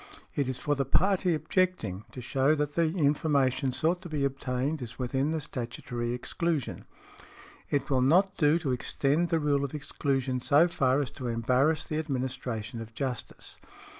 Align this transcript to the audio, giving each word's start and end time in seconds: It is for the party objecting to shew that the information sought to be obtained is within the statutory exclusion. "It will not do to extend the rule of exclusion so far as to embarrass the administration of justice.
It 0.35 0.49
is 0.49 0.57
for 0.57 0.73
the 0.73 0.83
party 0.83 1.35
objecting 1.35 2.05
to 2.11 2.21
shew 2.21 2.55
that 2.55 2.73
the 2.73 2.91
information 2.91 3.71
sought 3.71 4.01
to 4.01 4.09
be 4.09 4.25
obtained 4.25 4.81
is 4.81 4.97
within 4.97 5.29
the 5.29 5.39
statutory 5.39 6.11
exclusion. 6.13 6.85
"It 7.69 7.87
will 7.91 8.01
not 8.01 8.35
do 8.35 8.57
to 8.57 8.71
extend 8.71 9.29
the 9.29 9.37
rule 9.39 9.63
of 9.63 9.75
exclusion 9.75 10.41
so 10.41 10.67
far 10.67 11.01
as 11.01 11.11
to 11.11 11.27
embarrass 11.27 11.85
the 11.85 11.99
administration 11.99 12.81
of 12.81 12.95
justice. 12.95 13.59